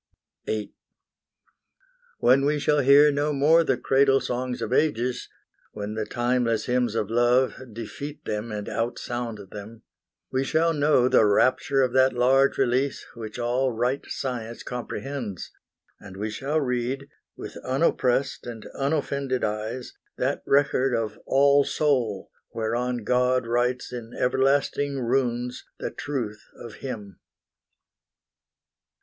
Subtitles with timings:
[0.47, 0.73] VIII
[2.17, 5.29] When we shall hear no more the cradle songs Of ages
[5.73, 9.83] when the timeless hymns of Love Defeat them and outsound them
[10.31, 15.51] we shall know The rapture of that large release which all Right science comprehends;
[15.99, 17.07] and we shall read,
[17.37, 24.99] With unoppressed and unoffended eyes, That record of All Soul whereon God writes In everlasting
[24.99, 27.19] runes the truth of Him.